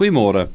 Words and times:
Goeiemôre. 0.00 0.46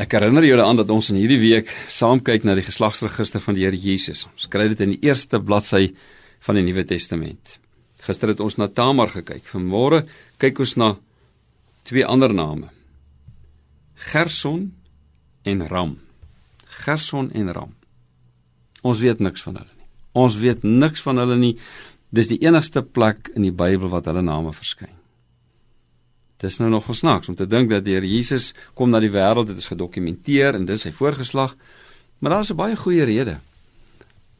Ek 0.00 0.14
herinner 0.16 0.40
julle 0.46 0.64
aan 0.64 0.78
dat 0.78 0.88
ons 0.88 1.10
in 1.12 1.18
hierdie 1.20 1.36
week 1.42 1.68
saam 1.92 2.22
kyk 2.24 2.46
na 2.48 2.54
die 2.56 2.64
geslagsregister 2.64 3.42
van 3.44 3.58
die 3.58 3.66
Here 3.66 3.76
Jesus. 3.76 4.22
Ons 4.32 4.46
kry 4.48 4.70
dit 4.72 4.80
in 4.80 4.94
die 4.94 5.02
eerste 5.04 5.36
bladsy 5.36 5.90
van 6.46 6.56
die 6.56 6.62
Nuwe 6.64 6.86
Testament. 6.88 7.58
Gister 8.00 8.32
het 8.32 8.40
ons 8.40 8.56
na 8.56 8.70
Tamar 8.72 9.12
gekyk. 9.12 9.44
Vanmôre 9.44 10.06
kyk 10.40 10.62
ons 10.64 10.72
na 10.80 10.88
twee 11.90 12.06
ander 12.08 12.32
name. 12.32 12.70
Gerson 14.08 14.70
en 15.44 15.60
Ram. 15.68 15.92
Gerson 16.80 17.28
en 17.36 17.52
Ram. 17.52 17.74
Ons 18.80 19.04
weet 19.04 19.20
niks 19.20 19.44
van 19.44 19.60
hulle 19.60 19.74
nie. 19.76 19.90
Ons 20.24 20.38
weet 20.40 20.64
niks 20.64 21.04
van 21.04 21.20
hulle 21.20 21.36
nie. 21.36 21.52
Dis 22.16 22.32
die 22.32 22.40
enigste 22.48 22.80
plek 22.80 23.28
in 23.36 23.44
die 23.44 23.52
Bybel 23.52 23.92
wat 23.92 24.08
hulle 24.08 24.24
name 24.24 24.56
verskyn. 24.56 24.96
Dis 26.40 26.56
nou 26.56 26.70
nog 26.72 26.86
gesnaaks 26.88 27.28
om 27.28 27.36
te 27.36 27.46
dink 27.46 27.68
dat 27.70 27.86
Here 27.86 28.06
Jesus 28.06 28.54
kom 28.74 28.90
na 28.90 29.00
die 29.02 29.12
wêreld, 29.12 29.50
dit 29.50 29.58
is 29.60 29.68
gedokumenteer 29.68 30.56
en 30.56 30.64
dis 30.68 30.86
sy 30.86 30.92
voorgeslag. 30.96 31.56
Maar 32.20 32.30
daar 32.30 32.40
is 32.40 32.52
'n 32.52 32.56
baie 32.56 32.76
goeie 32.76 33.04
rede. 33.04 33.40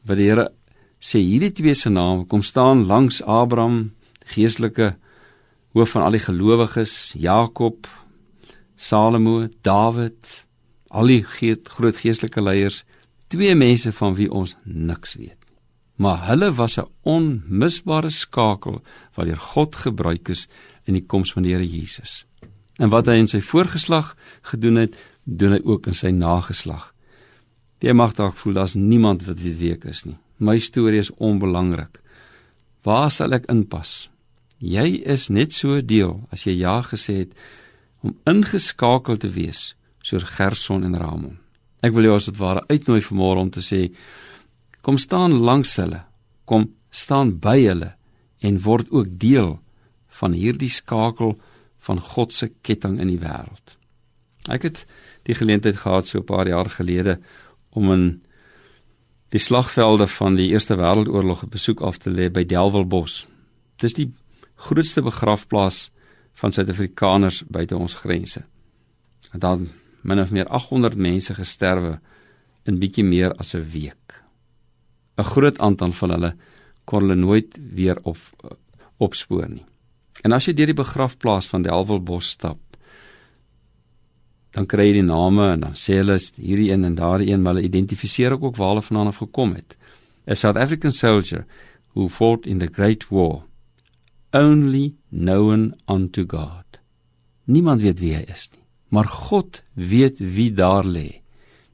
Wat 0.05 0.17
die 0.17 0.29
Here 0.29 0.51
sê 0.99 1.19
hierdie 1.19 1.51
twee 1.51 1.73
se 1.73 1.89
name 1.89 2.25
kom 2.25 2.41
staan 2.41 2.85
langs 2.85 3.21
Abraham, 3.21 3.93
geestelike 4.25 4.95
hoof 5.73 5.89
van 5.89 6.01
al 6.01 6.11
die 6.11 6.19
gelowiges, 6.19 7.13
Jakob, 7.17 7.87
Salomo, 8.75 9.47
Dawid, 9.61 10.45
al 10.89 11.07
die 11.07 11.23
groot 11.23 11.97
geestelike 11.97 12.41
leiers, 12.41 12.83
twee 13.27 13.55
mense 13.55 13.91
van 13.91 14.15
wie 14.15 14.31
ons 14.31 14.55
niks 14.63 15.15
weet 15.15 15.50
maar 16.01 16.27
hulle 16.27 16.49
was 16.53 16.77
'n 16.79 16.89
onmisbare 17.01 18.09
skakel 18.09 18.81
wat 19.15 19.25
deur 19.25 19.37
God 19.53 19.75
gebruik 19.75 20.29
is 20.29 20.47
in 20.83 20.93
die 20.93 21.05
koms 21.05 21.33
van 21.33 21.43
die 21.43 21.53
Here 21.53 21.67
Jesus. 21.67 22.25
En 22.75 22.89
wat 22.89 23.05
hy 23.05 23.13
in 23.13 23.27
sy 23.27 23.41
voorgeslag 23.41 24.15
gedoen 24.41 24.75
het, 24.75 24.95
doen 25.23 25.51
hy 25.51 25.61
ook 25.63 25.87
in 25.87 25.93
sy 25.93 26.09
nageslag. 26.09 26.93
Jy 27.79 27.93
mag 27.93 28.13
dalk 28.13 28.37
voel 28.37 28.53
daar's 28.53 28.73
niemand 28.73 29.25
wat 29.25 29.39
weet 29.39 29.57
wie 29.57 29.71
ek 29.71 29.85
is 29.85 30.03
nie. 30.05 30.17
My 30.37 30.59
storie 30.59 30.99
is 30.99 31.11
onbelangrik. 31.11 32.01
Waar 32.83 33.11
sal 33.11 33.33
ek 33.33 33.45
inpas? 33.45 34.09
Jy 34.57 35.01
is 35.05 35.29
net 35.29 35.53
so 35.53 35.81
deel 35.81 36.27
as 36.31 36.43
jy 36.43 36.57
ja 36.57 36.81
gesê 36.81 37.13
het 37.13 37.31
om 38.01 38.17
ingeskakel 38.25 39.17
te 39.17 39.29
wees 39.29 39.75
soos 40.01 40.23
Gerson 40.23 40.83
en 40.83 40.97
Ramon. 40.97 41.37
Ek 41.81 41.93
wil 41.93 42.03
jou 42.03 42.15
as 42.15 42.25
dit 42.25 42.37
ware 42.37 42.65
uitnooi 42.69 43.01
vanmôre 43.01 43.37
om 43.37 43.49
te 43.49 43.61
sê 43.61 43.91
Kom 44.81 44.97
staan 44.97 45.31
langs 45.31 45.75
hulle. 45.75 46.03
Kom 46.45 46.71
staan 46.89 47.37
by 47.39 47.57
hulle 47.65 47.93
en 48.41 48.61
word 48.65 48.89
ook 48.89 49.07
deel 49.21 49.59
van 50.21 50.33
hierdie 50.33 50.69
skakel 50.69 51.37
van 51.85 52.01
God 52.01 52.33
se 52.33 52.49
ketting 52.61 52.99
in 52.99 53.09
die 53.09 53.21
wêreld. 53.21 53.77
Ek 54.49 54.65
het 54.65 54.83
die 55.29 55.37
geleentheid 55.37 55.77
gehad 55.77 56.07
so 56.07 56.19
'n 56.19 56.25
paar 56.25 56.47
jaar 56.47 56.69
gelede 56.69 57.19
om 57.69 57.91
in 57.91 58.21
die 59.29 59.39
slagvelde 59.39 60.07
van 60.07 60.35
die 60.35 60.49
Eerste 60.49 60.75
Wêreldoorlog 60.75 61.43
'n 61.43 61.49
besoek 61.49 61.81
af 61.81 61.97
te 61.97 62.09
lê 62.09 62.29
by 62.29 62.43
Delwelbos. 62.45 63.27
Dis 63.77 63.93
die 63.93 64.13
grootste 64.55 65.01
begrafplaas 65.01 65.91
van 66.33 66.51
Suid-Afrikaners 66.51 67.43
buite 67.47 67.77
ons 67.77 67.93
grense. 67.93 68.43
Daar 69.31 69.59
min 70.01 70.19
of 70.19 70.31
meer 70.31 70.47
800 70.47 70.95
mense 70.95 71.33
gesterwe 71.33 71.99
in 72.63 72.79
bietjie 72.79 73.03
meer 73.03 73.33
as 73.33 73.53
'n 73.55 73.69
week. 73.71 74.20
'n 75.21 75.31
groot 75.33 75.59
aantal 75.59 75.91
van 75.91 76.09
hulle 76.15 76.31
kon 76.85 77.05
hulle 77.05 77.15
nooit 77.15 77.57
weer 77.77 77.97
op 78.03 78.17
opspoor 78.97 79.49
nie. 79.49 79.65
En 80.25 80.35
as 80.35 80.45
jy 80.45 80.53
deur 80.53 80.71
die 80.73 80.81
begrafplaas 80.81 81.47
van 81.49 81.65
Delwelbos 81.65 82.29
stap, 82.35 82.59
dan 84.51 84.67
kry 84.67 84.89
jy 84.89 84.97
die 84.99 85.07
name 85.07 85.47
en 85.53 85.63
dan 85.65 85.77
sê 85.79 86.01
hulle 86.01 86.17
hierdie 86.35 86.71
een 86.71 86.83
en 86.85 86.97
daardie 86.99 87.31
een, 87.31 87.41
maar 87.41 87.55
hulle 87.55 87.69
identifiseer 87.69 88.35
ook 88.35 88.57
waar 88.59 88.73
hulle 88.73 88.87
vandaan 88.87 89.13
af 89.13 89.21
gekom 89.23 89.55
het. 89.55 89.77
A 90.29 90.35
South 90.35 90.59
African 90.59 90.91
soldier 90.91 91.45
who 91.93 92.09
fought 92.09 92.45
in 92.45 92.59
the 92.59 92.69
Great 92.71 93.07
War, 93.09 93.43
only 94.33 94.93
known 95.09 95.73
unto 95.87 96.25
God. 96.27 96.79
Niemand 97.45 97.81
weet 97.81 97.99
wie 97.99 98.13
hy 98.15 98.25
is 98.31 98.49
nie, 98.51 98.63
maar 98.89 99.07
God 99.07 99.63
weet 99.73 100.19
wie 100.19 100.51
daar 100.53 100.85
lê, 100.85 101.21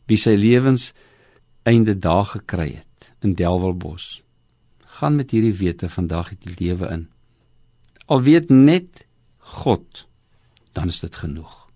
wie 0.08 0.18
sy 0.18 0.38
lewens 0.38 0.92
einde 1.68 1.98
dae 2.00 2.24
gekry 2.38 2.72
het 2.78 2.87
in 3.22 3.34
Delwelbos. 3.34 4.22
Gaan 4.98 5.16
met 5.16 5.32
hierdie 5.32 5.56
wete 5.58 5.90
vandag 5.90 6.34
die 6.44 6.56
lewe 6.60 6.90
in. 6.94 7.08
Al 8.06 8.22
weet 8.22 8.50
net 8.50 9.06
God, 9.38 10.06
dan 10.72 10.88
is 10.88 11.00
dit 11.00 11.16
genoeg. 11.16 11.68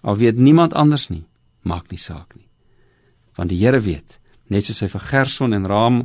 Al 0.00 0.16
weet 0.20 0.36
niemand 0.36 0.74
anders 0.74 1.08
nie, 1.08 1.24
maak 1.62 1.90
nie 1.90 2.00
saak 2.00 2.34
nie. 2.36 2.48
Want 3.34 3.50
die 3.50 3.58
Here 3.58 3.80
weet, 3.80 4.18
net 4.52 4.66
soos 4.66 4.82
hy 4.84 4.90
vir 4.92 5.06
Gerson 5.08 5.56
en 5.56 5.66
Ram 5.66 6.02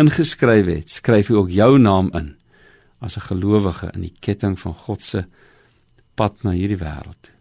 ingeskryf 0.00 0.70
het, 0.70 0.90
skryf 0.90 1.30
hy 1.30 1.40
ook 1.40 1.50
jou 1.54 1.72
naam 1.78 2.12
in 2.14 2.36
as 3.00 3.16
'n 3.16 3.28
gelowige 3.32 3.90
in 3.94 4.00
die 4.00 4.16
ketting 4.20 4.58
van 4.58 4.74
God 4.74 5.02
se 5.02 5.24
pad 6.14 6.42
na 6.42 6.50
hierdie 6.50 6.78
wêreld. 6.78 7.32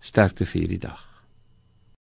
Sterkte 0.00 0.46
vir 0.46 0.60
hierdie 0.60 0.78
dag. 0.78 1.13